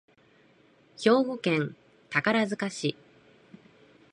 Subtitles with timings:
[0.97, 1.75] 兵庫県
[2.09, 2.97] 宝塚市